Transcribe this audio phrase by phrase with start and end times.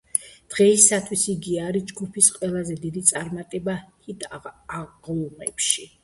[0.51, 3.75] დღეისათვის იგი არის ჯგუფის ყველაზე დიდი წარმატება
[4.07, 5.87] ჰიტ-აღლუმებში.